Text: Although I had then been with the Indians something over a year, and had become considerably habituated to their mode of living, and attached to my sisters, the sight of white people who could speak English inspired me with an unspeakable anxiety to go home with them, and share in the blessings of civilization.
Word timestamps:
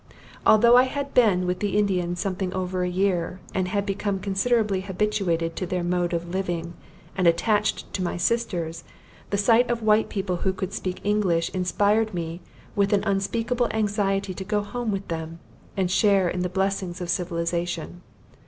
Although 0.47 0.77
I 0.77 0.85
had 0.85 1.13
then 1.13 1.41
been 1.41 1.45
with 1.47 1.59
the 1.59 1.77
Indians 1.77 2.19
something 2.19 2.51
over 2.55 2.81
a 2.81 2.89
year, 2.89 3.39
and 3.53 3.67
had 3.67 3.85
become 3.85 4.17
considerably 4.17 4.81
habituated 4.81 5.55
to 5.55 5.67
their 5.67 5.83
mode 5.83 6.11
of 6.11 6.29
living, 6.29 6.73
and 7.15 7.27
attached 7.27 7.93
to 7.93 8.01
my 8.01 8.17
sisters, 8.17 8.83
the 9.29 9.37
sight 9.37 9.69
of 9.69 9.83
white 9.83 10.09
people 10.09 10.37
who 10.37 10.53
could 10.53 10.73
speak 10.73 11.01
English 11.03 11.49
inspired 11.51 12.15
me 12.15 12.41
with 12.75 12.93
an 12.93 13.03
unspeakable 13.03 13.67
anxiety 13.69 14.33
to 14.33 14.43
go 14.43 14.63
home 14.63 14.91
with 14.91 15.07
them, 15.07 15.37
and 15.77 15.91
share 15.91 16.27
in 16.27 16.39
the 16.39 16.49
blessings 16.49 16.99
of 16.99 17.07
civilization. 17.07 18.01